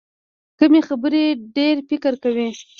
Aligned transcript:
کمې 0.59 0.81
خبرې، 0.87 1.23
ډېر 1.55 1.75
فکر 1.89 2.13
کوي. 2.23 2.49